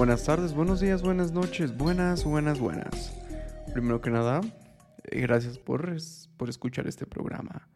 [0.00, 3.14] buenas tardes, buenos días, buenas noches, buenas, buenas, buenas.
[3.74, 4.40] Primero que nada,
[5.04, 5.94] eh, gracias por,
[6.38, 7.68] por escuchar este programa.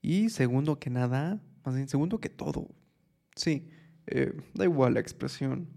[0.00, 2.68] Y segundo que nada, más bien segundo que todo,
[3.36, 3.68] sí,
[4.06, 5.68] eh, da igual la expresión.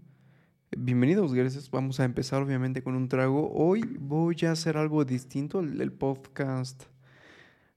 [0.74, 1.70] Bienvenidos, gracias.
[1.70, 3.52] Vamos a empezar obviamente con un trago.
[3.52, 5.60] Hoy voy a hacer algo distinto.
[5.60, 6.84] El, el podcast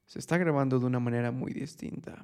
[0.06, 2.23] se está grabando de una manera muy distinta.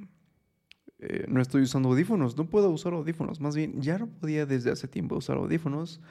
[1.07, 3.39] Eh, no estoy usando audífonos, no puedo usar audífonos.
[3.39, 6.01] Más bien, ya no podía desde hace tiempo usar audífonos,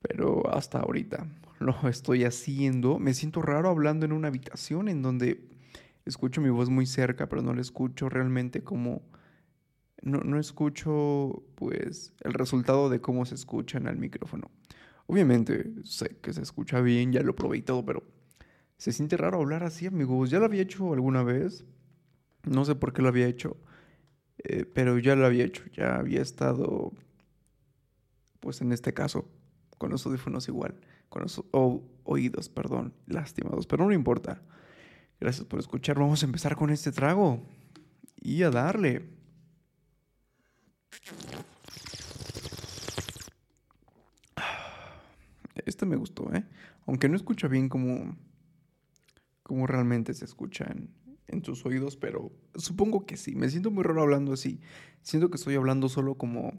[0.00, 1.26] pero hasta ahorita
[1.58, 2.98] lo estoy haciendo.
[2.98, 5.48] Me siento raro hablando en una habitación en donde
[6.04, 9.02] escucho mi voz muy cerca, pero no la escucho realmente como...
[10.02, 14.50] No, no escucho, pues, el resultado de cómo se escucha en el micrófono.
[15.06, 18.04] Obviamente sé que se escucha bien, ya lo probé y todo, pero
[18.76, 20.30] se siente raro hablar así, amigos.
[20.30, 21.64] Ya lo había hecho alguna vez.
[22.44, 23.56] No sé por qué lo había hecho.
[24.48, 25.64] Eh, pero ya lo había hecho.
[25.72, 26.92] Ya había estado,
[28.38, 29.28] pues en este caso,
[29.76, 30.80] con los audífonos igual.
[31.08, 31.42] Con los
[32.04, 33.66] oídos, perdón, lastimados.
[33.66, 34.42] Pero no importa.
[35.18, 35.98] Gracias por escuchar.
[35.98, 37.42] Vamos a empezar con este trago.
[38.20, 39.10] Y a darle.
[45.64, 46.44] Este me gustó, ¿eh?
[46.86, 48.16] Aunque no escucha bien como
[49.42, 50.90] cómo realmente se escucha en,
[51.42, 53.34] tus oídos, pero supongo que sí.
[53.34, 54.60] Me siento muy raro hablando así.
[55.02, 56.52] Siento que estoy hablando solo como,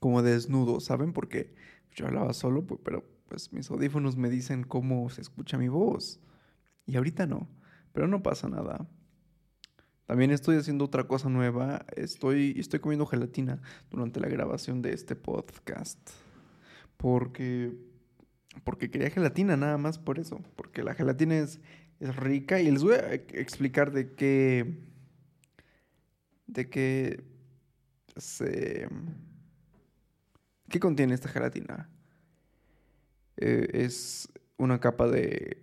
[0.00, 1.12] como desnudo, ¿saben?
[1.12, 1.54] Porque
[1.92, 6.20] yo hablaba solo, pero pues mis audífonos me dicen cómo se escucha mi voz.
[6.86, 7.48] Y ahorita no,
[7.92, 8.88] pero no pasa nada.
[10.06, 11.86] También estoy haciendo otra cosa nueva.
[11.96, 15.98] Estoy, estoy comiendo gelatina durante la grabación de este podcast.
[16.96, 17.72] Porque,
[18.64, 20.42] porque quería gelatina, nada más por eso.
[20.56, 21.60] Porque la gelatina es,
[22.02, 24.74] es rica y les voy a explicar de qué
[26.48, 27.22] de qué
[28.16, 28.88] se
[30.68, 31.88] qué contiene esta gelatina.
[33.36, 35.62] Eh, es una capa de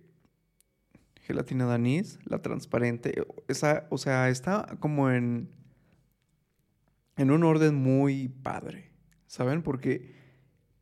[1.20, 5.50] gelatina de anís la transparente esa o sea está como en
[7.16, 8.90] en un orden muy padre
[9.26, 10.19] saben porque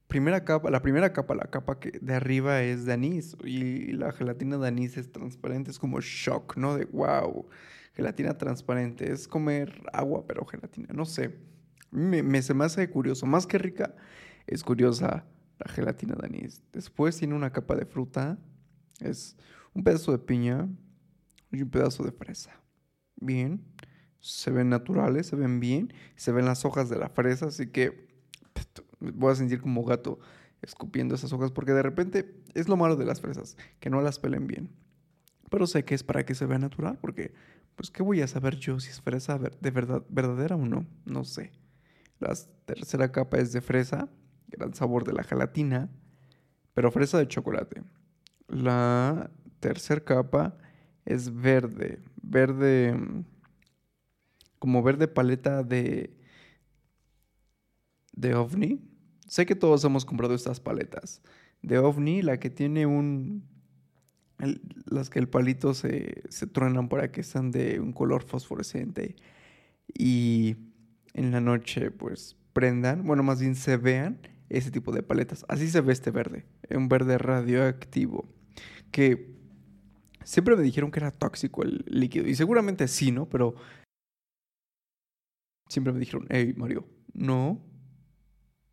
[0.09, 4.11] primera capa, la primera capa, la capa que de arriba es de anís y la
[4.13, 6.75] gelatina de anís es transparente, es como shock, ¿no?
[6.75, 7.47] De wow,
[7.95, 11.39] gelatina transparente, es comer agua pero gelatina, no sé.
[11.91, 13.95] Me, me se me hace curioso, más que rica,
[14.47, 15.27] es curiosa
[15.59, 16.63] la gelatina de anís.
[16.73, 18.39] Después tiene una capa de fruta,
[19.01, 19.37] es
[19.75, 20.69] un pedazo de piña
[21.53, 22.61] y un pedazo de fresa.
[23.17, 23.63] Bien,
[24.21, 28.08] se ven naturales, se ven bien, se ven las hojas de la fresa, así que
[29.01, 30.19] voy a sentir como gato
[30.63, 34.19] escupiendo esas hojas porque de repente es lo malo de las fresas, que no las
[34.19, 34.71] pelen bien.
[35.51, 37.33] Pero sé que es para que se vea natural porque
[37.77, 41.25] pues qué voy a saber yo si es fresa de verdad verdadera o no, no
[41.25, 41.53] sé.
[42.19, 44.09] La tercera capa es de fresa,
[44.49, 45.89] gran sabor de la gelatina,
[46.75, 47.85] pero fresa de chocolate.
[48.49, 49.31] La
[49.61, 50.59] tercera capa
[51.05, 52.97] es verde, verde
[54.59, 56.18] como verde paleta de
[58.19, 58.81] de ovni.
[59.27, 61.23] Sé que todos hemos comprado estas paletas.
[61.63, 63.45] De ovni, la que tiene un...
[64.87, 69.17] las que el palito se, se truenan para que están de un color fosforescente.
[69.97, 70.57] Y
[71.15, 75.45] en la noche pues prendan, bueno, más bien se vean ese tipo de paletas.
[75.49, 78.29] Así se ve este verde, un verde radioactivo.
[78.91, 79.37] Que
[80.25, 82.27] siempre me dijeron que era tóxico el líquido.
[82.27, 83.29] Y seguramente sí, ¿no?
[83.29, 83.55] Pero
[85.69, 87.63] siempre me dijeron, hey Mario, no,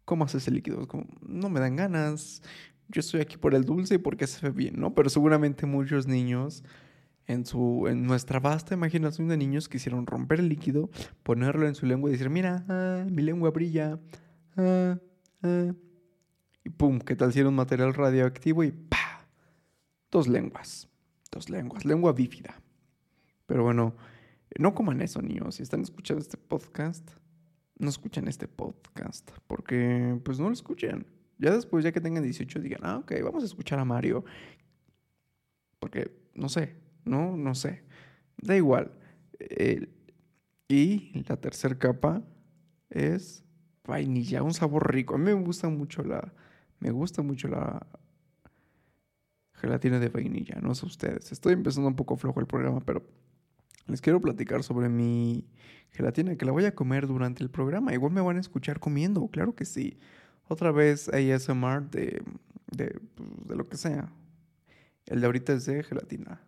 [0.05, 0.87] ¿cómo haces el líquido?
[0.87, 2.41] Como, no me dan ganas,
[2.87, 4.93] yo estoy aquí por el dulce y porque se ve bien, ¿no?
[4.93, 6.63] Pero seguramente muchos niños
[7.27, 10.89] en, su, en nuestra vasta imaginación de niños quisieron romper el líquido,
[11.23, 13.99] ponerlo en su lengua y decir, mira, ah, mi lengua brilla,
[14.57, 14.97] ah,
[15.41, 15.73] ah".
[16.63, 19.27] y pum, ¿qué tal si era un material radioactivo y pa,
[20.11, 20.87] dos lenguas,
[21.31, 22.61] dos lenguas, lengua bífida.
[23.45, 23.95] Pero bueno,
[24.57, 25.55] no coman eso, niños.
[25.55, 27.11] Si están escuchando este podcast,
[27.77, 31.05] no escuchan este podcast, porque pues no lo escuchan.
[31.37, 34.23] Ya después, ya que tengan 18, digan, ah, ok, vamos a escuchar a Mario.
[35.79, 37.83] Porque, no sé, no, no sé.
[38.37, 38.91] Da igual.
[40.67, 42.23] y la tercera capa
[42.89, 43.43] es
[43.85, 45.15] vainilla, un sabor rico.
[45.15, 46.33] A mí me gusta mucho la,
[46.79, 47.85] me gusta mucho la
[49.53, 51.31] gelatina de vainilla, no sé ustedes.
[51.31, 53.05] Estoy empezando un poco flojo el programa, pero
[53.87, 55.45] les quiero platicar sobre mi
[55.91, 57.93] gelatina que la voy a comer durante el programa.
[57.93, 59.99] Igual me van a escuchar comiendo, claro que sí.
[60.47, 62.23] Otra vez ASMR de,
[62.71, 64.11] de, pues, de lo que sea.
[65.05, 66.41] El de ahorita es de gelatina.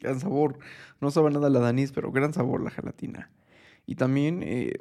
[0.00, 0.58] Gran sabor.
[1.00, 3.30] No sabe nada la danís, pero gran sabor la gelatina.
[3.86, 4.72] Y también eh,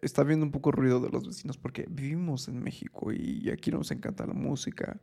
[0.00, 3.90] está viendo un poco ruido de los vecinos porque vivimos en México y aquí nos
[3.90, 5.00] encanta la música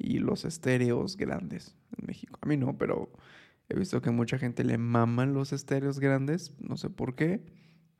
[0.00, 2.38] y los estéreos grandes en México.
[2.42, 3.12] A mí no, pero
[3.68, 7.44] he visto que mucha gente le maman los estéreos grandes, no sé por qué.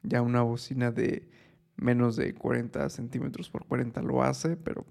[0.02, 1.28] Ya una bocina de
[1.76, 4.86] menos de 40 centímetros por 40 lo hace, pero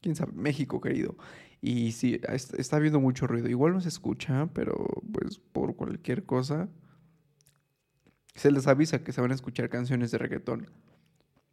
[0.00, 1.16] quién sabe, México querido.
[1.60, 2.20] Y sí,
[2.56, 3.48] está habiendo mucho ruido.
[3.48, 6.68] Igual no se escucha, pero pues por cualquier cosa
[8.34, 10.70] se les avisa que se van a escuchar canciones de reggaetón.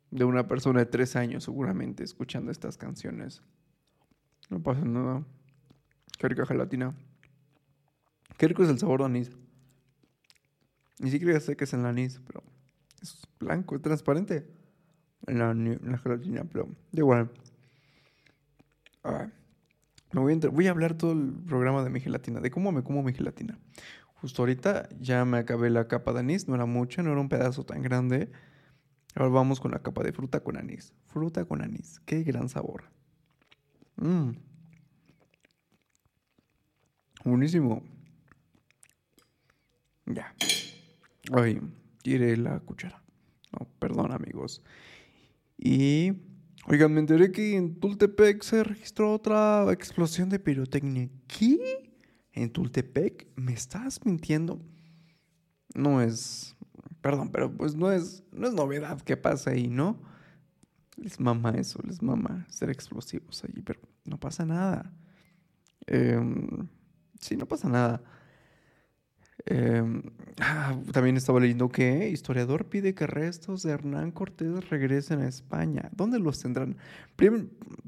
[0.09, 3.41] De una persona de tres años seguramente escuchando estas canciones.
[4.49, 5.23] No pasa nada.
[6.17, 6.93] Qué rica gelatina.
[8.37, 9.31] Qué rico es el sabor de anís.
[10.99, 12.43] Ni siquiera sé que es el anís, pero
[13.01, 14.47] es blanco, es transparente.
[15.27, 17.31] En la, gelatina, pero da igual.
[20.11, 22.83] me voy a, voy a hablar todo el programa de mi gelatina, de cómo me
[22.83, 23.57] como mi gelatina.
[24.15, 27.29] Justo ahorita ya me acabé la capa de anís, no era mucha, no era un
[27.29, 28.31] pedazo tan grande.
[29.15, 30.93] Ahora vamos con la capa de fruta con anís.
[31.05, 32.85] Fruta con anís, qué gran sabor.
[33.95, 34.31] Mmm.
[37.23, 37.83] Buenísimo.
[40.05, 40.35] Ya.
[41.31, 41.61] Ay,
[42.01, 43.01] tiré la cuchara.
[43.51, 44.61] No, perdón amigos.
[45.57, 46.11] Y,
[46.67, 51.09] oigan, me enteré que en Tultepec se registró otra explosión de pirotecnia.
[51.27, 51.83] ¿Qué?
[52.33, 54.59] en Tultepec, ¿me estás mintiendo?
[55.75, 56.55] No es,
[57.01, 60.01] perdón, pero pues no es, no es novedad que pasa ahí, ¿no?
[60.97, 64.91] Les mama eso, les mama ser explosivos allí, pero no pasa nada.
[65.87, 66.67] Em,
[67.19, 68.01] sí, no pasa nada.
[69.45, 70.03] Em,
[70.39, 75.89] ah, también estaba leyendo que historiador pide que restos de Hernán Cortés regresen a España.
[75.91, 76.77] ¿Dónde los tendrán?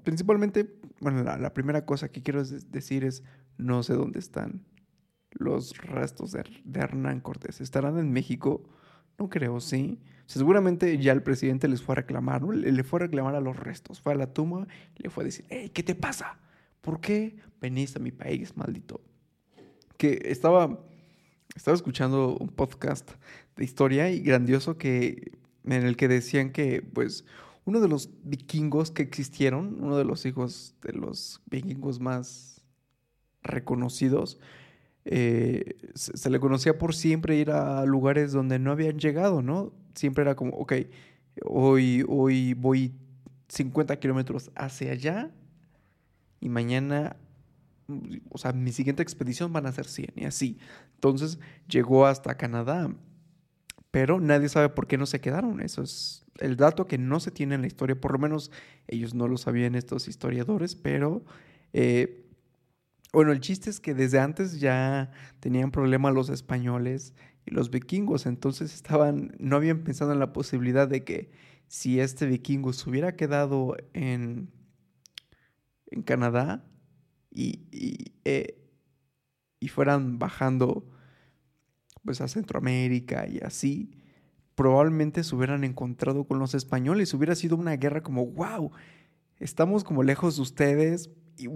[0.04, 3.24] principalmente, bueno, la, primera cosa que quiero decir es,
[3.58, 4.66] no sé dónde están
[5.32, 6.44] los restos de,
[6.74, 7.62] Hernán Cortés.
[7.62, 8.64] ¿Estarán en México?
[9.18, 10.00] No creo, sí.
[10.26, 12.52] seguramente ya el presidente les fue a reclamar, ¿no?
[12.52, 14.02] Le, fue a reclamar a los restos.
[14.02, 14.68] Fue a la tumba
[14.98, 16.38] le fue a decir, hey, ¿qué te pasa?
[16.82, 19.02] ¿Por qué veniste a mi país, maldito?
[19.98, 20.80] Que estaba,
[21.56, 23.10] estaba escuchando un podcast
[23.56, 25.32] de historia y grandioso que,
[25.64, 27.26] en el que decían que, pues,
[27.66, 32.62] uno de los vikingos que existieron, uno de los hijos de los vikingos más
[33.42, 34.40] reconocidos,
[35.06, 39.72] eh, se, le conocía por siempre ir a lugares donde no habían llegado, ¿no?
[39.94, 40.74] Siempre era como, ok,
[41.46, 42.96] hoy, hoy voy
[43.48, 45.32] 50 kilómetros hacia allá
[46.40, 47.18] y mañana,
[48.30, 50.58] o sea, mi siguiente expedición van a ser 100 y así.
[50.96, 52.92] Entonces llegó hasta Canadá,
[53.92, 55.62] pero nadie sabe por qué no se quedaron.
[55.62, 58.50] Eso es el dato que no se tiene en la historia, por lo menos
[58.88, 61.24] ellos no lo sabían estos historiadores, pero...
[61.74, 62.25] Eh,
[63.14, 67.14] bueno, el chiste es que desde antes ya tenían problema los españoles
[67.46, 71.32] y los vikingos, entonces estaban, no habían pensado en la posibilidad de que
[71.68, 74.52] si este vikingo se hubiera quedado en,
[75.88, 76.66] en Canadá
[77.32, 78.62] y, y, eh,
[79.60, 80.90] y fueran bajando
[82.04, 83.92] pues a Centroamérica y así,
[84.56, 88.72] probablemente se hubieran encontrado con los españoles, hubiera sido una guerra como, wow,
[89.40, 91.48] estamos como lejos de ustedes, y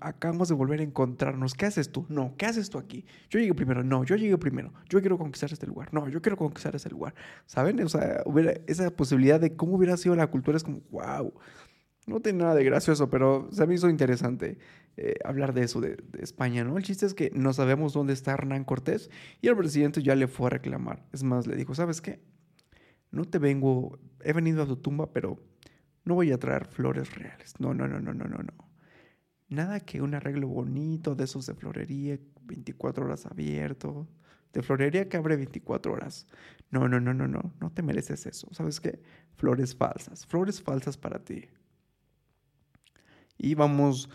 [0.00, 1.54] acabamos de volver a encontrarnos.
[1.54, 2.06] ¿Qué haces tú?
[2.08, 3.04] No, ¿qué haces tú aquí?
[3.28, 3.82] Yo llegué primero.
[3.82, 4.72] No, yo llegué primero.
[4.88, 5.92] Yo quiero conquistar este lugar.
[5.92, 7.14] No, yo quiero conquistar este lugar.
[7.46, 7.80] ¿Saben?
[7.80, 11.32] O sea, hubiera esa posibilidad de cómo hubiera sido la cultura es como, wow.
[12.06, 14.58] No tiene nada de gracioso, pero se me hizo interesante
[14.96, 16.76] eh, hablar de eso, de, de, España, ¿no?
[16.76, 20.26] El chiste es que no sabemos dónde está Hernán Cortés y el presidente ya le
[20.26, 21.04] fue a reclamar.
[21.12, 22.20] Es más, le dijo, ¿sabes qué?
[23.10, 25.38] No te vengo, he venido a tu tumba, pero
[26.04, 27.54] no voy a traer flores reales.
[27.58, 28.69] No, no, no, no, no, no, no.
[29.50, 34.06] Nada que un arreglo bonito de esos de florería, 24 horas abierto.
[34.52, 36.26] De florería que abre 24 horas.
[36.70, 37.52] No, no, no, no, no.
[37.60, 38.48] No te mereces eso.
[38.52, 39.02] ¿Sabes qué?
[39.36, 40.24] Flores falsas.
[40.24, 41.48] Flores falsas para ti.
[43.38, 44.08] Y vamos.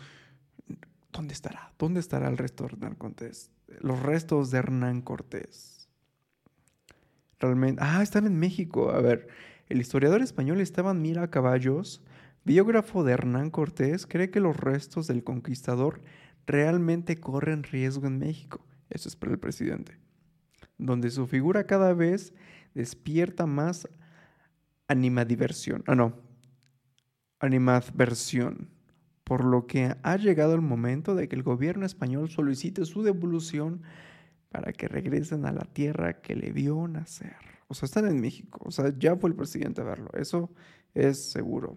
[1.12, 1.72] ¿Dónde estará?
[1.78, 3.50] ¿Dónde estará el resto de Hernán Cortés?
[3.80, 5.88] Los restos de Hernán Cortés.
[7.38, 7.82] Realmente.
[7.84, 8.90] Ah, están en México.
[8.90, 9.28] A ver.
[9.68, 12.02] El historiador español Esteban Mira Caballos
[12.46, 16.00] biógrafo de Hernán Cortés, cree que los restos del conquistador
[16.46, 18.64] realmente corren riesgo en México.
[18.88, 19.98] Eso es para el presidente.
[20.78, 22.32] Donde su figura cada vez
[22.72, 23.88] despierta más
[24.86, 25.82] animadiversión.
[25.88, 26.14] Ah, no.
[27.40, 28.70] Animadversión.
[29.24, 33.82] Por lo que ha llegado el momento de que el gobierno español solicite su devolución
[34.50, 37.34] para que regresen a la tierra que le vio nacer.
[37.66, 38.60] O sea, están en México.
[38.64, 40.10] O sea, ya fue el presidente a verlo.
[40.14, 40.48] Eso
[40.94, 41.76] es seguro.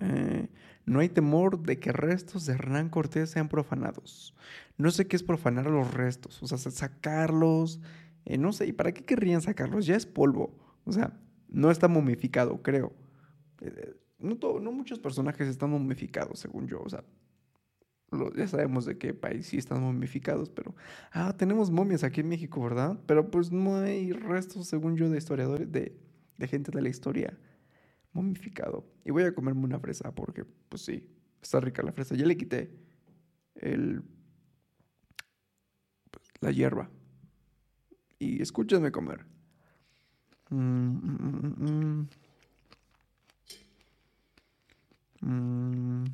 [0.00, 0.48] Eh,
[0.86, 4.34] no hay temor de que restos de Hernán Cortés sean profanados.
[4.76, 7.80] No sé qué es profanar los restos, o sea, sacarlos,
[8.26, 9.86] Eh, no sé, ¿y para qué querrían sacarlos?
[9.86, 10.54] Ya es polvo.
[10.84, 12.92] O sea, no está momificado, creo.
[13.62, 14.36] Eh, no,
[14.72, 16.82] muchos personajes están momificados, según yo.
[16.82, 17.02] O sea,
[18.36, 20.74] ya sabemos de qué país sí están momificados, pero...
[21.12, 22.98] Ah, tenemos momias aquí en México, ¿verdad?
[23.06, 27.38] Pero pues no hay restos, según yo, de historiadores, de gente de la historia
[28.12, 28.86] momificado.
[29.04, 31.06] Y voy a comerme una fresa porque, pues sí,
[31.42, 32.14] está rica la fresa.
[32.14, 32.70] Ya le quité
[33.54, 34.02] el,
[36.10, 36.90] pues, la hierba.
[38.18, 39.24] Y escúchenme comer.
[40.50, 42.08] Mm, mm,
[45.20, 46.04] mm,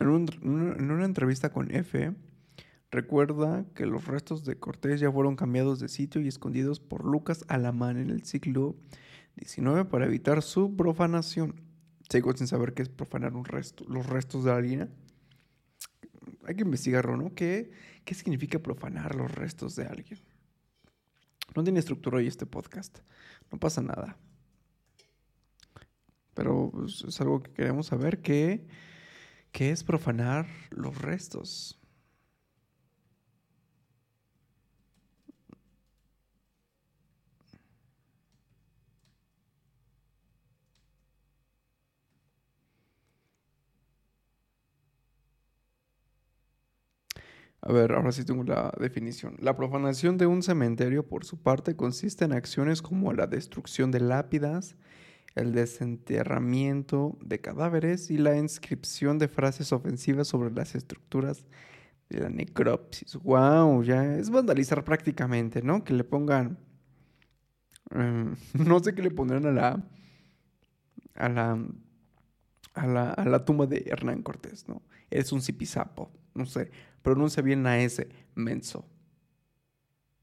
[0.00, 2.12] en, en, una entrevista con F,
[2.90, 7.44] recuerda que los restos de Cortés ya fueron cambiados de sitio y escondidos por Lucas
[7.48, 8.76] Alamán en el siglo
[9.38, 11.60] XIX para evitar su profanación.
[12.08, 14.90] Sigo sin saber qué es profanar un resto, los restos de alguien.
[16.44, 17.34] Hay que investigarlo, ¿no?
[17.34, 17.70] ¿Qué,
[18.04, 20.18] ¿Qué significa profanar los restos de alguien?
[21.54, 22.98] No tiene estructura hoy este podcast.
[23.50, 24.16] No pasa nada.
[26.34, 28.22] Pero pues, es algo que queremos saber.
[28.22, 28.66] ¿Qué,
[29.52, 31.79] ¿Qué es profanar los restos?
[47.62, 49.36] A ver, ahora sí tengo la definición.
[49.38, 54.00] La profanación de un cementerio, por su parte, consiste en acciones como la destrucción de
[54.00, 54.76] lápidas,
[55.34, 61.44] el desenterramiento de cadáveres y la inscripción de frases ofensivas sobre las estructuras
[62.08, 63.16] de la necropsis.
[63.16, 63.82] ¡Wow!
[63.82, 65.84] Ya es vandalizar prácticamente, ¿no?
[65.84, 66.58] Que le pongan.
[67.90, 69.84] Em, no sé qué le pondrán a la.
[71.14, 71.58] A la.
[72.74, 74.82] A la, a la tumba de Hernán Cortés, ¿no?
[75.10, 76.70] Es un zipizapo, no sé
[77.02, 78.86] pronuncia bien la S, menso.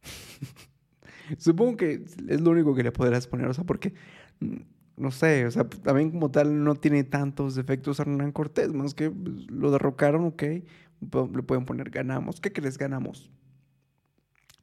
[1.37, 3.93] Supongo que es lo único que le podrás poner, o sea, porque,
[4.39, 4.57] mm,
[4.97, 9.11] no sé, o sea, también como tal no tiene tantos defectos Hernán Cortés, más que
[9.11, 12.41] pues, lo derrocaron, ok, le pueden poner ganamos.
[12.41, 12.77] ¿Qué crees?
[12.77, 13.29] Ganamos.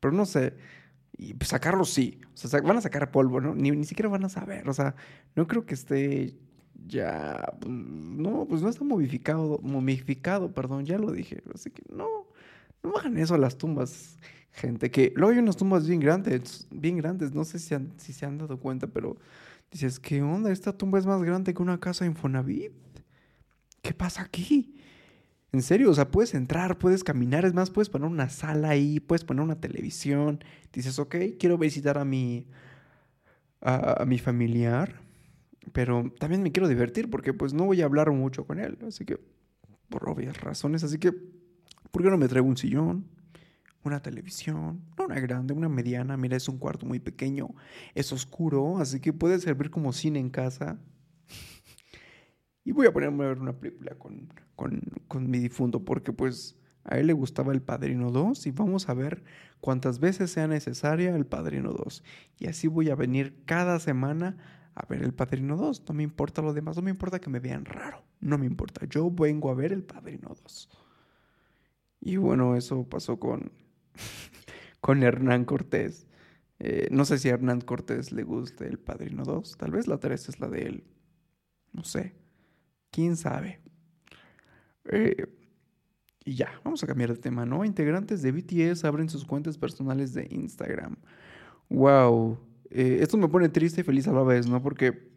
[0.01, 0.55] Pero no sé,
[1.17, 3.55] y pues, sacarlo sí, o sea, van a sacar polvo, ¿no?
[3.55, 4.95] Ni, ni siquiera van a saber, o sea,
[5.37, 6.37] no creo que esté
[6.87, 11.43] ya, pues, no, pues no está momificado, momificado, perdón, ya lo dije.
[11.55, 12.07] Así que no,
[12.83, 14.19] no hagan eso a las tumbas,
[14.53, 14.91] gente.
[14.91, 18.39] Que luego hay unas tumbas bien grandes, bien grandes, no sé si, si se han
[18.39, 19.17] dado cuenta, pero
[19.71, 20.53] dices, ¿qué onda?
[20.53, 22.73] Esta tumba es más grande que una casa Infonavit.
[23.83, 24.77] ¿Qué pasa aquí?
[25.53, 28.99] En serio, o sea, puedes entrar, puedes caminar, es más, puedes poner una sala ahí,
[28.99, 30.43] puedes poner una televisión.
[30.73, 32.47] Dices, ok, quiero visitar a mi,
[33.61, 35.04] a mi familiar
[35.73, 38.79] pero también me quiero divertir porque pues no voy a hablar mucho con él.
[38.87, 39.19] Así que,
[39.89, 40.85] por obvias razones.
[40.85, 41.13] Así que,
[41.91, 43.07] ¿por qué no me traigo un sillón?
[43.85, 46.17] Una televisión, no una grande, una mediana.
[46.17, 47.51] Mira, es un cuarto muy pequeño,
[47.95, 50.79] es oscuro, así que puede servir como cine en casa.
[52.65, 56.57] y voy a ponerme a ver una película con, con, con mi difunto porque pues
[56.85, 59.25] a él le gustaba El Padrino 2 y vamos a ver
[59.61, 62.05] cuántas veces sea necesaria El Padrino 2.
[62.39, 64.37] Y así voy a venir cada semana
[64.75, 65.85] a ver el Padrino 2.
[65.89, 68.03] No me importa lo demás, no me importa que me vean raro.
[68.21, 68.87] No me importa.
[68.87, 70.69] Yo vengo a ver el Padrino 2.
[72.01, 73.53] Y bueno, eso pasó con,
[74.81, 76.07] con Hernán Cortés.
[76.59, 79.57] Eh, no sé si a Hernán Cortés le guste el Padrino 2.
[79.59, 80.85] Tal vez la 3 es la de él.
[81.73, 82.15] No sé.
[82.91, 83.61] ¿Quién sabe?
[84.87, 85.27] Eh,
[86.25, 87.65] y ya, vamos a cambiar de tema, ¿no?
[87.65, 90.97] Integrantes de BTS abren sus cuentas personales de Instagram.
[91.69, 92.39] ¡Wow!
[92.75, 94.61] Eh, esto me pone triste y feliz a la vez, ¿no?
[94.61, 95.13] Porque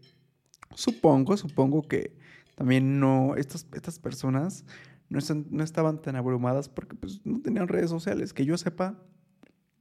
[0.76, 2.16] supongo, supongo que
[2.56, 4.64] también no, estas, estas personas
[5.10, 8.32] no, estaban tan abrumadas porque pues no tenían redes sociales.
[8.32, 9.04] Que yo sepa,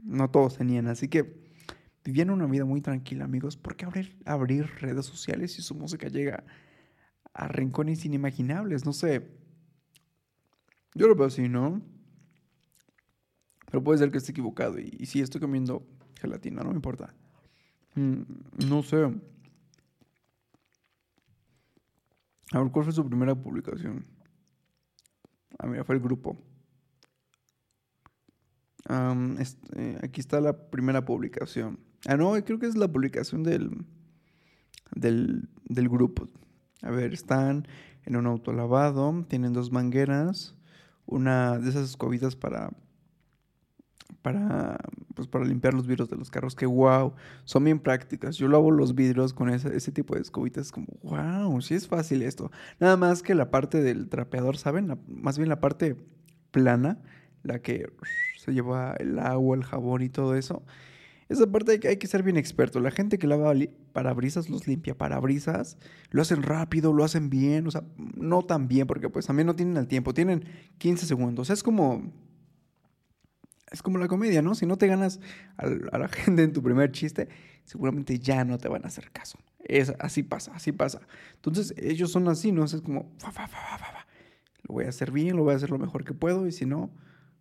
[0.03, 0.89] no todos tenían.
[0.89, 1.45] Así que
[2.03, 3.59] vivían una vida muy tranquila, amigos.
[3.59, 6.45] ¿Por qué abrir, abrir redes sociales si su música llega
[7.35, 8.87] a rincones inimaginables?
[8.87, 9.37] No sé.
[10.95, 11.83] Yo lo veo así, ¿no?
[13.71, 14.79] Pero puede ser que esté equivocado.
[14.79, 17.15] Y, y si estoy comiendo gelatina, no me importa.
[17.97, 18.23] Mm,
[18.69, 19.05] no sé.
[22.53, 24.05] A ver, ¿cuál fue su primera publicación?
[25.59, 26.37] Ah, mira, fue el grupo.
[29.41, 31.81] este, aquí está la primera publicación.
[32.07, 33.85] Ah, no, creo que es la publicación del,
[34.95, 36.29] del, del grupo.
[36.83, 37.67] A ver, están
[38.05, 40.55] en un auto lavado, tienen dos mangueras,
[41.07, 42.71] una de esas escobitas para
[44.23, 44.79] para,
[45.15, 48.37] pues, para limpiar los vidrios de los carros, que wow, son bien prácticas.
[48.37, 52.23] Yo lavo los vidrios con ese, ese tipo de escobitas, como wow, sí es fácil
[52.23, 52.51] esto.
[52.81, 54.99] Nada más que la parte del trapeador, ¿saben?
[55.09, 55.97] más bien la parte
[56.51, 56.99] plana,
[57.43, 57.91] la que
[58.39, 60.65] se lleva el agua, el jabón y todo eso.
[61.29, 62.79] Esa parte hay que, hay que ser bien experto.
[62.79, 63.53] La gente que lava
[63.93, 65.77] parabrisas los limpia parabrisas,
[66.11, 69.57] lo hacen rápido, lo hacen bien, o sea, no tan bien porque pues también no
[69.57, 70.45] tienen el tiempo, tienen
[70.79, 71.51] 15 segundos.
[71.51, 72.13] Es como
[73.71, 74.55] es como la comedia, ¿no?
[74.55, 75.21] Si no te ganas
[75.57, 77.29] a, la gente en tu primer chiste,
[77.65, 79.39] seguramente ya no te van a hacer caso.
[79.65, 81.01] Es, así pasa, así pasa.
[81.35, 82.65] Entonces, ellos son así, ¿no?
[82.65, 84.07] Es como, fa, fa, fa,
[84.69, 86.67] lo voy a hacer bien, lo voy a hacer lo mejor que puedo, y si
[86.67, 86.91] no,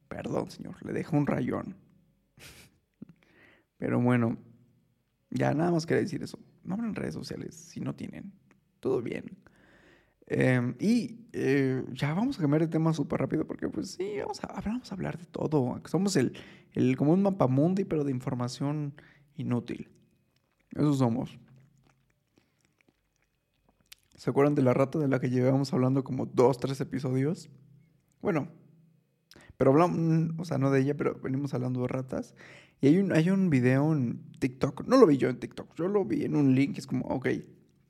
[0.07, 1.75] perdón, señor, le dejo un rayón.
[3.77, 4.37] Pero bueno,
[5.31, 6.39] ya nada más quería decir eso.
[6.63, 8.31] No abran redes sociales si no tienen.
[8.79, 9.34] Todo bien.
[10.27, 14.43] Em, y eh, ya vamos a cambiar de tema súper rápido porque pues sí, vamos
[14.43, 15.79] a, vamos a hablar de todo.
[15.85, 16.33] Somos el,
[16.73, 18.93] el, como un mapamundi, pero de información
[19.35, 19.89] inútil.
[20.71, 21.37] Eso somos.
[24.15, 27.49] ¿Se acuerdan de la rata de la que llevábamos hablando como dos, tres episodios?
[28.21, 28.47] Bueno,
[29.57, 32.33] pero hablamos, mm, o sea, no de ella, pero venimos hablando de ratas.
[32.81, 35.87] Y hay un, hay un video en TikTok, no lo vi yo en TikTok, yo
[35.87, 37.27] lo vi en un link, es como, ok,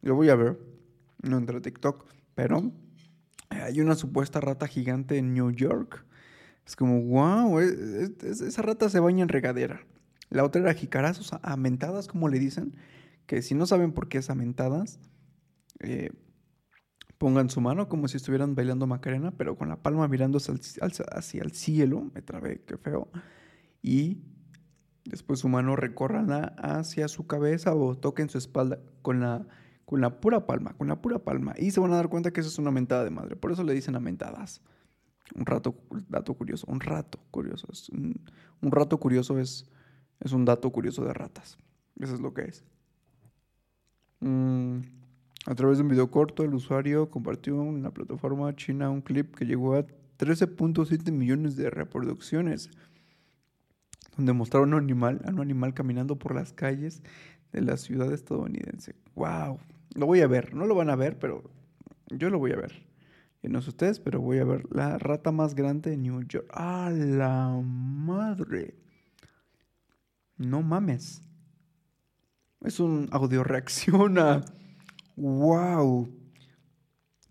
[0.01, 0.59] lo voy a ver,
[1.23, 2.71] no entré a TikTok, pero
[3.49, 6.05] hay una supuesta rata gigante en New York.
[6.65, 9.85] Es como, wow, esa rata se baña en regadera.
[10.29, 12.75] La otra era jicarazos, amentadas, como le dicen,
[13.25, 14.99] que si no saben por qué es amentadas,
[15.79, 16.11] eh,
[17.17, 21.51] pongan su mano como si estuvieran bailando Macarena, pero con la palma mirando hacia el,
[21.51, 23.09] cielo, me trabé, qué feo,
[23.81, 24.23] y
[25.05, 29.47] después su mano recórranla hacia su cabeza o toquen su espalda con la,
[29.85, 32.41] con la pura palma, con la pura palma, y se van a dar cuenta que
[32.41, 34.61] eso es una mentada de madre, por eso le dicen amentadas.
[35.35, 35.75] Un rato,
[36.07, 38.21] dato curioso, un rato curioso, es un,
[38.71, 39.67] rato curioso es,
[40.19, 41.57] es un dato curioso de ratas,
[41.99, 42.63] eso es lo que es.
[44.19, 44.81] Mmm...
[45.45, 49.35] A través de un video corto, el usuario compartió en la plataforma china un clip
[49.35, 49.85] que llegó a
[50.17, 52.71] 13.7 millones de reproducciones,
[54.17, 57.03] donde mostraba un animal, a un animal caminando por las calles
[57.55, 58.95] de la ciudad estadounidense.
[59.15, 59.59] ¡Wow!
[59.95, 61.49] Lo voy a ver, no lo van a ver, pero
[62.09, 62.85] yo lo voy a ver.
[63.41, 66.47] Y no sé ustedes, pero voy a ver la rata más grande de New York.
[66.51, 68.75] ¡Ah, la madre!
[70.37, 71.21] No mames.
[72.61, 74.43] Es un audio reacciona.
[75.15, 76.09] ¡Wow!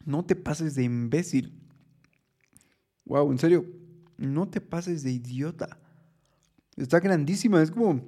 [0.06, 1.52] No te pases de imbécil.
[3.04, 3.30] ¡Wow!
[3.30, 3.66] En serio,
[4.16, 5.78] no te pases de idiota.
[6.76, 8.00] Está grandísima, es como.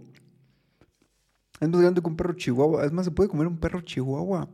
[1.60, 2.84] Es más grande que un perro chihuahua.
[2.84, 4.48] Es más, se puede comer un perro chihuahua.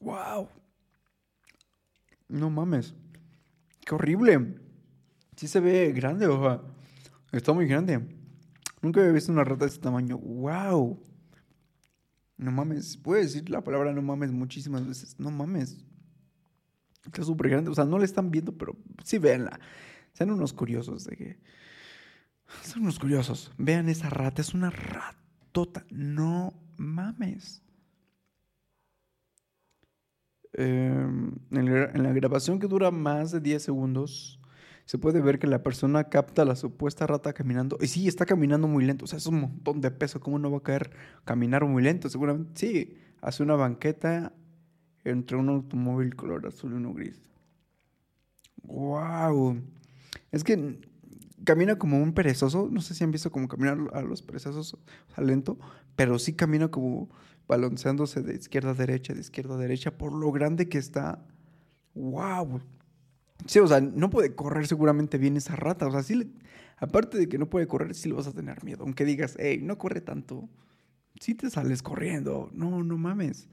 [0.00, 0.48] ¡Wow!
[2.28, 2.94] No mames.
[3.84, 4.60] ¡Qué horrible!
[5.36, 6.74] Sí se ve grande, o
[7.32, 8.00] Está muy grande.
[8.80, 10.18] Nunca había visto una rata de este tamaño.
[10.18, 11.02] ¡Wow!
[12.36, 15.18] No mames, puede decir la palabra no mames muchísimas veces.
[15.18, 15.84] No mames.
[17.04, 17.70] Está súper grande.
[17.70, 19.60] O sea, no le están viendo, pero sí véanla.
[20.12, 21.38] Sean unos curiosos de que.
[22.62, 23.52] Son unos curiosos.
[23.58, 24.40] Vean esa rata.
[24.42, 24.70] Es una
[25.54, 25.84] ratota.
[25.90, 27.62] No mames.
[30.52, 34.40] Em, en la grabación que dura más de 10 segundos,
[34.84, 37.78] se puede ver que la persona capta la supuesta rata caminando.
[37.80, 39.04] Y sí, está caminando muy lento.
[39.04, 40.20] O sea, es un montón de peso.
[40.20, 40.90] ¿Cómo no va a caer
[41.24, 42.08] caminar muy lento?
[42.08, 42.98] Seguramente sí.
[43.20, 44.32] Hace una banqueta
[45.04, 47.30] entre un automóvil color azul y uno gris.
[48.62, 49.62] ¡Wow!
[50.30, 50.78] Es que
[51.44, 52.68] camina como un perezoso.
[52.70, 55.58] No sé si han visto cómo caminar a los perezosos o sea, lento.
[55.96, 57.08] Pero sí camina como
[57.46, 61.24] balanceándose de izquierda a derecha, de izquierda a derecha, por lo grande que está.
[61.94, 62.60] ¡Wow!
[63.46, 65.86] Sí, o sea, no puede correr seguramente bien esa rata.
[65.86, 66.34] O sea, sí,
[66.78, 68.84] aparte de que no puede correr, sí le vas a tener miedo.
[68.84, 70.48] Aunque digas, hey, no corre tanto.
[71.20, 72.50] Sí te sales corriendo.
[72.52, 73.48] No, no mames.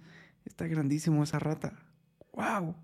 [0.45, 1.73] Está grandísimo esa rata.
[2.33, 2.75] ¡Wow!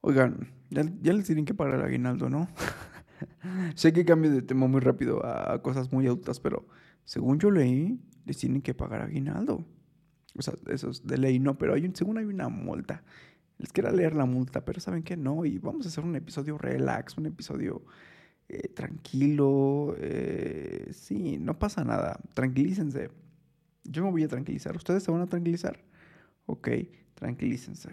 [0.00, 2.48] Oigan, ya, les tienen que pagar el aguinaldo, ¿no?
[3.74, 6.66] sé que cambio de tema muy rápido a cosas muy adultas, pero
[7.04, 9.64] según yo leí, les tienen que pagar aguinaldo.
[10.36, 13.02] O sea, eso es de ley, no, pero hay un, según hay una multa
[13.58, 15.16] les quiera leer la multa, pero ¿saben qué?
[15.16, 17.82] No, y vamos a hacer un episodio relax, un episodio
[18.48, 19.94] eh, tranquilo.
[19.98, 23.10] Eh, sí, no pasa nada, tranquilícense.
[23.84, 24.76] Yo me voy a tranquilizar.
[24.76, 25.84] ¿Ustedes se van a tranquilizar?
[26.46, 26.68] Ok,
[27.14, 27.90] tranquilícense.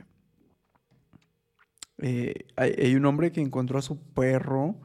[1.99, 4.75] Eh, hay, un hombre que encontró a su perro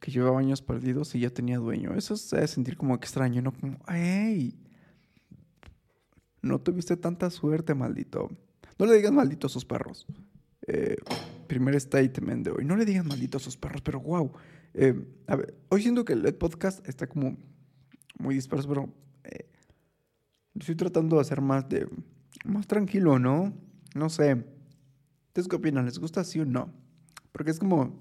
[0.00, 1.94] que llevaba años perdidos y ya tenía dueño.
[1.94, 3.52] Eso se debe sentir como extraño, ¿no?
[3.52, 4.58] Como, ¡ay!
[6.42, 8.30] No tuviste tanta suerte, maldito.
[8.78, 10.06] No le digan maldito a sus perros.
[10.66, 10.96] Eh,
[11.46, 12.64] primer statement de hoy.
[12.64, 14.32] No le digan maldito a sus perros, pero wow.
[14.74, 14.94] Eh,
[15.26, 17.36] a ver, hoy siento que el podcast está como
[18.18, 18.92] muy disperso, pero
[19.24, 19.48] eh,
[20.54, 21.88] estoy tratando de hacer más de
[22.44, 23.52] más tranquilo, ¿no?
[23.94, 24.44] No sé.
[25.36, 25.84] ¿Ustedes qué opinan?
[25.84, 26.72] ¿Les gusta sí o no?
[27.30, 27.92] Porque es como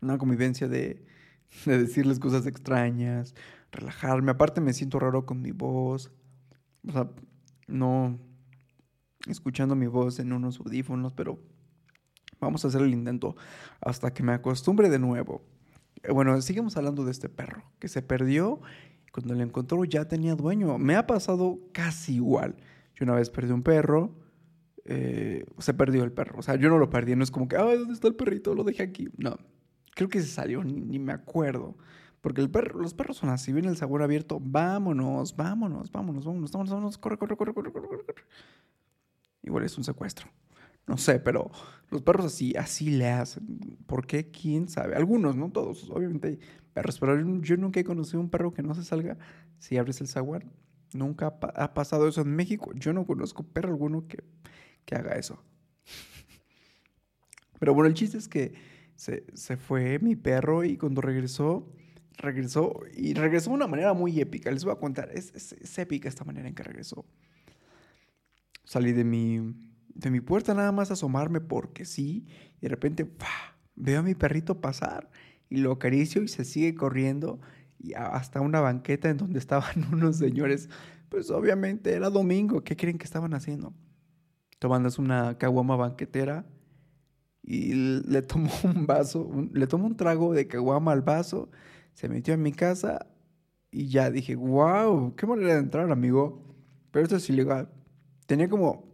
[0.00, 1.04] una convivencia de,
[1.66, 3.34] de decirles cosas extrañas,
[3.70, 4.30] relajarme.
[4.30, 6.10] Aparte me siento raro con mi voz.
[6.88, 7.10] O sea,
[7.68, 8.18] no
[9.28, 11.38] escuchando mi voz en unos audífonos, pero
[12.40, 13.36] vamos a hacer el intento
[13.82, 15.42] hasta que me acostumbre de nuevo.
[16.02, 18.62] Eh, bueno, seguimos hablando de este perro que se perdió.
[19.12, 20.78] Cuando lo encontró ya tenía dueño.
[20.78, 22.56] Me ha pasado casi igual.
[22.94, 24.16] Yo una vez perdí un perro.
[24.84, 26.38] Eh, se perdió el perro.
[26.38, 27.16] O sea, yo no lo perdí.
[27.16, 28.54] No es como que, ay, ¿dónde está el perrito?
[28.54, 29.08] Lo dejé aquí.
[29.16, 29.36] No.
[29.94, 31.76] Creo que se salió, ni, me acuerdo.
[32.20, 36.52] Porque el perro, los perros son así, ven el sabor abierto, vámonos, vámonos, vámonos, vámonos,
[36.52, 38.14] vámonos, vámonos, corre, corre, corre, corre, corre, corre.
[39.42, 40.28] Igual es un secuestro.
[40.86, 41.50] No sé, pero
[41.90, 43.78] los perros así, así le hacen.
[43.86, 44.30] ¿Por qué?
[44.30, 44.96] ¿Quién sabe?
[44.96, 45.88] Algunos, no todos.
[45.90, 46.38] Obviamente hay
[46.72, 49.16] perros, pero yo nunca he conocido un perro que no se salga
[49.58, 50.50] si abres el zaguán.
[50.92, 52.72] Nunca ha, pasado eso en México.
[52.74, 54.24] Yo no conozco perro alguno que,
[54.90, 55.40] que haga eso.
[57.60, 58.54] Pero bueno, el chiste es que
[58.96, 61.72] se, se, fue mi perro y cuando regresó,
[62.16, 64.50] regresó y regresó de una manera muy épica.
[64.50, 67.06] Les voy a contar, es, es, épica esta manera en que regresó.
[68.64, 69.54] Salí de mi,
[69.94, 72.26] de mi puerta nada más a asomarme porque sí,
[72.58, 73.08] y de repente
[73.76, 75.10] veo a mi perrito pasar
[75.48, 77.40] y lo acaricio y se sigue corriendo
[77.78, 80.68] y hasta una banqueta en donde estaban unos señores.
[81.08, 83.74] Pues obviamente era domingo, ¿qué creen que estaban haciendo?
[84.60, 86.46] Tomándose una caguama banquetera
[87.42, 91.50] y le tomó un vaso, le tomó un trago de caguama al vaso,
[91.94, 93.08] se metió en mi casa
[93.72, 96.44] y ya dije, wow, qué manera de entrar, amigo.
[96.92, 97.68] Pero esto es ilegal.
[98.26, 98.84] Tenía como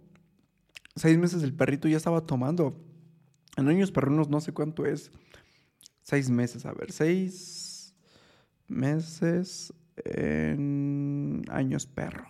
[0.95, 2.83] seis meses el perrito ya estaba tomando.
[3.57, 5.11] En años perrunos no sé cuánto es.
[6.03, 7.95] Seis meses, a ver, seis
[8.69, 12.27] meses en años perro.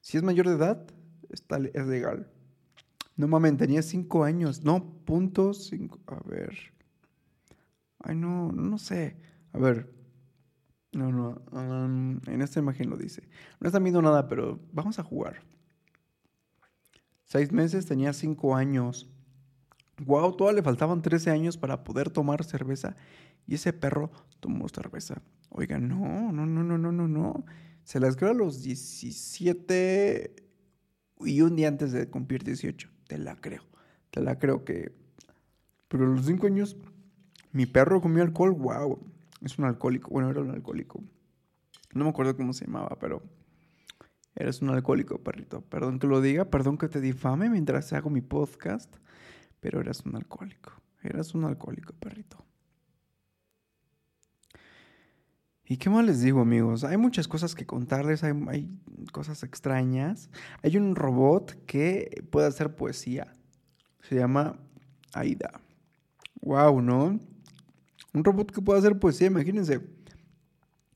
[0.00, 0.86] Si es mayor de edad,
[1.34, 2.30] está, es legal.
[3.16, 4.64] No mames, tenía cinco años.
[4.64, 6.00] No, punto cinco.
[6.06, 6.56] A ver.
[8.00, 9.16] Ay, no, no sé.
[9.52, 9.92] A ver.
[10.92, 11.42] No, no.
[11.52, 13.28] Um, en esta imagen lo dice.
[13.60, 15.42] No está viendo nada, pero vamos a jugar.
[17.24, 19.10] Seis meses, tenía cinco años.
[20.04, 22.96] Wow, todavía le faltaban 13 años para poder tomar cerveza.
[23.46, 25.22] Y ese perro tomó cerveza.
[25.50, 27.44] Oiga, no, no, no, no, no, no, no.
[27.84, 30.43] Se las creo a los 17
[31.26, 32.88] y un día antes de cumplir 18.
[33.06, 33.62] Te la creo.
[34.10, 34.92] Te la creo que...
[35.88, 36.76] Pero a los cinco años,
[37.52, 38.52] mi perro comió alcohol.
[38.52, 39.00] Wow,
[39.42, 40.10] es un alcohólico.
[40.10, 41.02] Bueno, era un alcohólico.
[41.92, 43.22] No me acuerdo cómo se llamaba, pero
[44.36, 45.60] Eres un alcohólico, perrito.
[45.62, 48.96] Perdón que lo diga, perdón que te difame mientras hago mi podcast,
[49.60, 50.72] pero eres un alcohólico.
[51.02, 52.44] Eres un alcohólico, perrito.
[55.66, 56.84] ¿Y qué más les digo, amigos?
[56.84, 58.68] Hay muchas cosas que contarles, hay,
[59.12, 60.30] cosas extrañas.
[60.62, 63.34] Hay un robot que puede hacer poesía.
[64.02, 64.58] Se llama
[65.14, 65.60] Aida.
[66.42, 67.20] Wow, ¿no?
[68.12, 69.80] Un robot que puede hacer poesía, imagínense.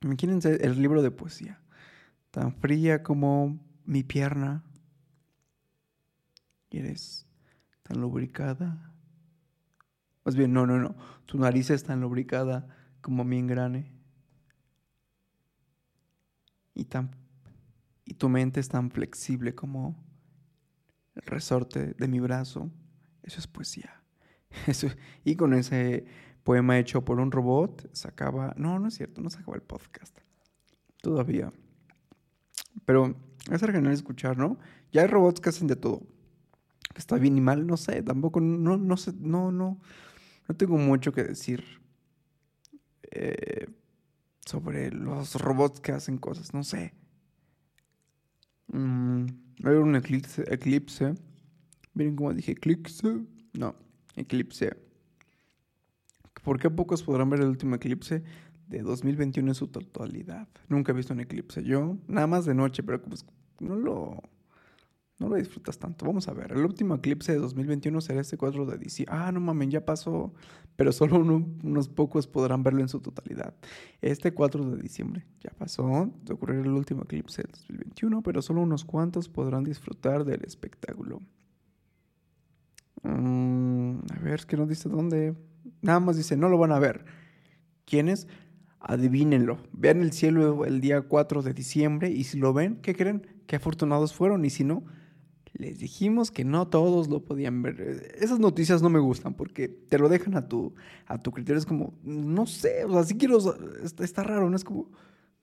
[0.02, 1.60] Imagínense el libro de poesía
[2.30, 4.62] tan fría como mi pierna.
[6.70, 7.26] Y eres
[7.82, 8.92] tan lubricada.
[10.24, 10.94] Más bien, no, no, no.
[11.26, 12.68] Tu nariz es tan lubricada
[13.00, 13.97] como mi engrane.
[16.78, 17.10] Y, tan,
[18.04, 20.00] y tu mente es tan flexible como
[21.16, 22.70] el resorte de mi brazo.
[23.24, 24.00] Eso es poesía.
[24.66, 24.86] Eso,
[25.24, 26.06] y con ese
[26.44, 28.54] poema hecho por un robot, se acaba.
[28.56, 30.16] No, no es cierto, no se acaba el podcast.
[31.02, 31.52] Todavía.
[32.84, 33.16] Pero
[33.50, 34.56] es genial escuchar, ¿no?
[34.92, 36.06] Ya hay robots que hacen de todo.
[36.94, 39.80] Está bien y mal, no sé, tampoco, no, no no, no,
[40.48, 41.64] no tengo mucho que decir
[43.10, 43.66] eh,
[44.48, 46.94] sobre los robots que hacen cosas, no sé.
[48.68, 49.26] Mm,
[49.64, 51.14] hay un eclipse, eclipse.
[51.94, 53.20] Miren cómo dije eclipse.
[53.52, 53.74] No,
[54.16, 54.76] eclipse.
[56.42, 58.22] ¿Por qué pocos podrán ver el último eclipse?
[58.68, 60.48] de 2021 en su totalidad.
[60.68, 61.62] Nunca he visto un eclipse.
[61.64, 63.24] Yo, nada más de noche, pero pues
[63.60, 64.22] no lo,
[65.18, 66.06] no lo disfrutas tanto.
[66.06, 66.52] Vamos a ver.
[66.52, 69.14] El último eclipse de 2021 será este 4 de diciembre.
[69.16, 70.32] Ah, no mames, ya pasó.
[70.76, 73.54] Pero solo unos pocos podrán verlo en su totalidad.
[74.00, 78.62] Este 4 de diciembre ya pasó de ocurrir el último eclipse de 2021, pero solo
[78.62, 81.20] unos cuantos podrán disfrutar del espectáculo.
[83.02, 85.34] Mm, a ver, es que no dice dónde.
[85.82, 87.04] Nada más dice, no lo van a ver.
[87.84, 88.28] ¿Quiénes?
[88.80, 89.58] adivínenlo.
[89.72, 93.26] Vean el cielo el día 4 de diciembre y si lo ven, ¿qué creen?
[93.46, 94.84] Qué afortunados fueron y si no,
[95.58, 98.14] les dijimos que no todos lo podían ver.
[98.18, 100.74] Esas noticias no me gustan porque te lo dejan a tu,
[101.06, 101.58] a tu criterio.
[101.58, 103.38] Es como, no sé, o sea, si quiero,
[103.82, 104.92] está, raro, no es como,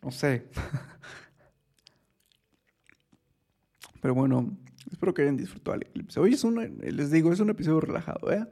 [0.02, 0.48] no sé.
[4.02, 4.58] Pero bueno,
[4.90, 6.18] espero que hayan disfrutado el eclipse.
[6.20, 8.48] Hoy es un, les digo, es un episodio relajado, ¿eh?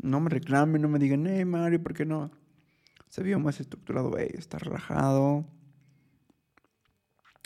[0.00, 2.30] No me reclamen, no me digan, hey Mario, ¿por qué no?
[3.08, 5.44] Se vio más estructurado, hey, está relajado.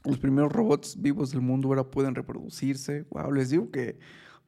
[0.04, 3.04] Los primeros robots vivos del mundo ahora pueden reproducirse.
[3.10, 3.98] Wow, les digo que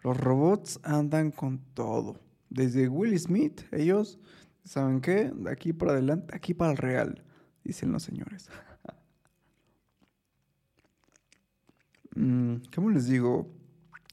[0.02, 2.18] los robots andan con todo.
[2.48, 4.18] Desde Will Smith, ellos,
[4.64, 5.30] ¿saben qué?
[5.34, 7.24] De aquí para adelante, aquí para el real,
[7.64, 8.48] dicen los señores.
[12.14, 13.50] Mm, ¿Cómo les digo?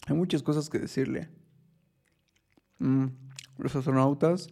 [0.07, 1.27] Hay muchas cosas que decirle.
[2.77, 3.07] Mm,
[3.57, 4.47] los astronautas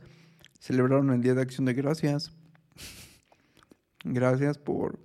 [0.59, 2.33] celebraron el Día de Acción de Gracias.
[4.03, 4.99] Gracias por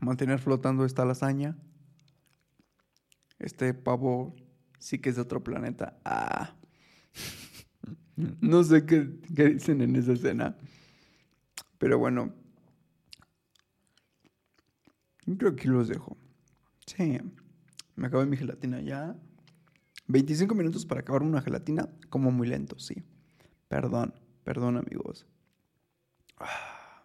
[0.00, 1.56] mantener flotando esta lasaña.
[3.38, 4.34] Este pavo
[4.78, 5.98] sí que es de otro planeta.
[6.04, 6.54] Ah.
[8.16, 10.56] no sé qué, qué dicen en esa escena.
[11.78, 12.34] Pero bueno.
[15.26, 16.16] Yo aquí los dejo.
[16.86, 17.18] Sí.
[17.96, 19.16] Me acabé mi gelatina ya.
[20.08, 23.02] 25 minutos para acabar una gelatina, como muy lento, sí.
[23.68, 25.26] Perdón, perdón amigos.
[26.38, 27.04] Ah,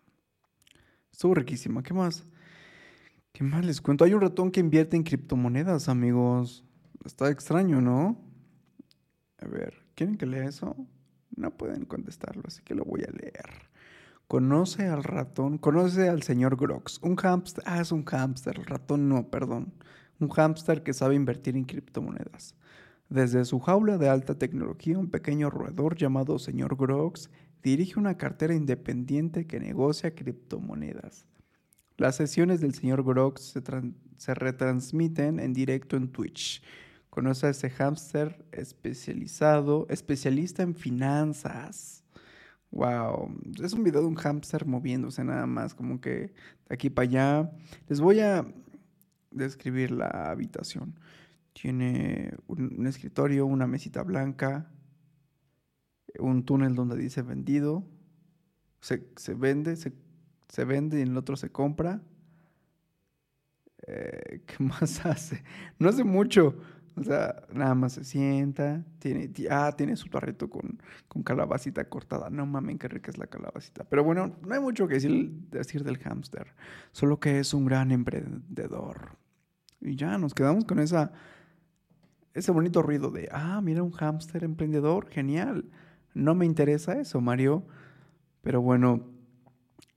[1.12, 1.82] estuvo riquísima.
[1.82, 2.26] ¿Qué más?
[3.34, 4.04] ¿Qué más les cuento?
[4.04, 6.66] Hay un ratón que invierte en criptomonedas, amigos.
[7.06, 8.20] Está extraño, ¿no?
[9.40, 10.76] A ver, ¿quieren que lea eso?
[11.36, 13.70] No pueden contestarlo, así que lo voy a leer.
[14.28, 17.00] Conoce al ratón, conoce al señor Grox.
[17.02, 19.74] Un hámster, ah, es un hámster, el ratón no, perdón.
[20.20, 22.56] Un hámster que sabe invertir en criptomonedas.
[23.10, 27.30] Desde su jaula de alta tecnología, un pequeño roedor llamado señor Grox
[27.64, 31.28] dirige una cartera independiente que negocia criptomonedas.
[32.02, 33.62] Las sesiones del señor Grox se,
[34.18, 36.64] se retransmiten en directo en Twitch.
[37.12, 42.04] Conoce a ese hámster especializado, especialista en finanzas.
[42.72, 46.34] Wow, es un video de un hámster moviéndose nada más, como que de
[46.70, 47.52] aquí para allá.
[47.88, 48.52] Les voy a
[49.30, 51.00] describir la habitación.
[51.54, 54.72] Tiene un, escritorio, una mesita blanca,
[56.18, 57.86] un túnel donde dice vendido.
[58.80, 59.94] Se, vende, se,
[60.52, 62.02] se, vende y en el otro se compra.
[63.88, 65.44] Eh, ¿Qué más hace?
[65.80, 66.56] No hace mucho.
[66.96, 68.84] O sea, nada más se sienta.
[69.00, 72.30] Tiene, ah, tiene su tarrito con, con calabacita cortada.
[72.30, 73.86] No mames, qué rica es la calabacita.
[73.86, 76.48] Pero bueno, no hay mucho que decir, decir del hámster.
[76.92, 79.18] Solo que es un gran emprendedor.
[79.80, 81.12] Y ya nos quedamos con esa
[82.34, 85.66] ese bonito ruido de, ah, mira un hámster emprendedor, genial.
[86.14, 87.66] No me interesa eso, Mario.
[88.42, 89.11] Pero bueno,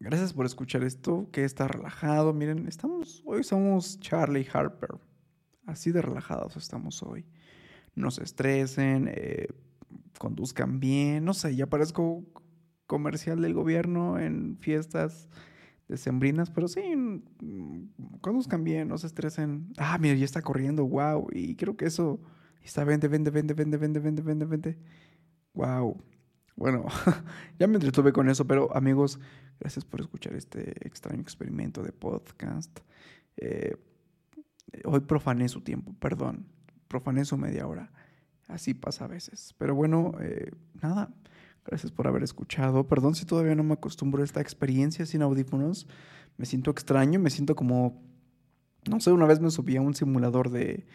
[0.05, 2.35] gracias por escuchar esto, que está relajado.
[2.35, 4.91] Miren, estamos, hoy somos Charlie Harper.
[5.67, 7.25] Así de relajados estamos hoy.
[7.95, 9.49] No se estresen, eh,
[10.19, 11.25] conduzcan bien.
[11.25, 12.23] No sé, ya parezco
[12.87, 15.31] comercial del gobierno en fiestas
[15.89, 16.83] decembrinas, pero sí,
[18.21, 19.73] conduzcan bien, no se estresen.
[19.79, 21.29] Ah, mira, ya está corriendo, wow.
[21.33, 22.21] Y creo que eso
[22.63, 24.79] está, vende, vende, vende, vende, vende, vende, vende, vende.
[25.55, 25.97] Wow.
[26.57, 26.87] Bueno,
[27.59, 29.19] ya me entretuve con eso, pero amigos,
[29.59, 32.81] gracias por escuchar este extraño experimento de podcast.
[33.37, 33.77] Eh,
[34.85, 36.47] hoy profané su tiempo, perdón,
[36.89, 37.91] profané su media hora.
[38.47, 39.55] Así pasa a veces.
[39.59, 41.13] Pero bueno, eh, nada.
[41.65, 42.87] Gracias por haber escuchado.
[42.87, 45.89] Perdón si todavía no me acostumbro a esta experiencia sin audífonos.
[46.37, 48.03] Me siento extraño, me siento como...
[48.89, 50.87] No sé, una vez me subí a un simulador de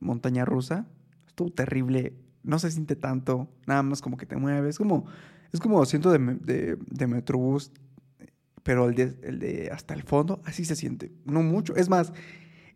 [0.00, 0.86] montaña rusa.
[1.26, 2.14] Estuvo terrible.
[2.42, 3.48] No se siente tanto.
[3.66, 4.70] Nada más como que te mueves.
[4.70, 5.06] Es como,
[5.52, 7.72] es como siento de, de, de Metrobús,
[8.62, 11.12] pero el de, el de hasta el fondo, así se siente.
[11.24, 11.74] No mucho.
[11.76, 12.12] Es más,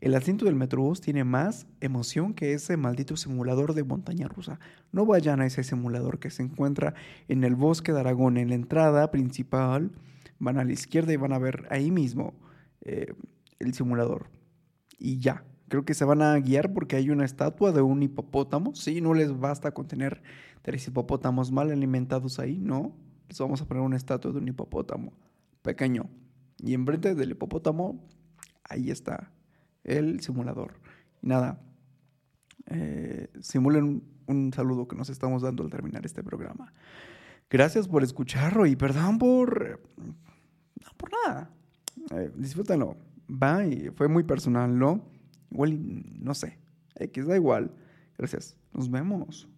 [0.01, 4.61] el asiento del Metrobús tiene más emoción que ese maldito simulador de montaña rusa.
[4.93, 6.95] No vayan a ese simulador que se encuentra
[7.29, 9.93] en el bosque de Aragón, en la entrada principal.
[10.39, 12.35] Van a la izquierda y van a ver ahí mismo
[12.83, 13.15] eh,
[13.59, 14.29] el simulador.
[14.99, 18.75] Y ya, creo que se van a guiar porque hay una estatua de un hipopótamo.
[18.75, 20.23] Sí, no les basta con tener
[20.63, 22.95] tres hipopótamos mal alimentados ahí, no.
[23.29, 25.13] Les vamos a poner una estatua de un hipopótamo
[25.63, 26.09] pequeño.
[26.59, 28.05] Y enfrente del hipopótamo,
[28.65, 29.33] ahí está
[29.85, 30.75] el simulador.
[31.23, 31.61] Y nada,
[32.67, 36.73] eh, simulen un, saludo que nos estamos dando al terminar este programa.
[37.51, 39.81] Gracias por escucharlo y perdón por...
[39.97, 41.51] No, por nada.
[42.11, 42.97] Eh, disfrútenlo.
[43.29, 43.93] Bye.
[43.95, 45.16] Fue muy personal, ¿no?
[45.51, 45.79] Igual,
[46.23, 46.59] no sé.
[46.97, 47.71] X, da igual.
[48.19, 48.57] Gracias.
[48.73, 49.49] Nos vemos.